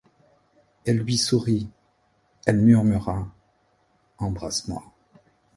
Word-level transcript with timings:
Elle 0.83 0.97
lui 0.97 1.15
sourit, 1.15 1.69
elle 2.47 2.57
murmura:— 2.57 3.27
Embrasse-moi. 4.17 4.83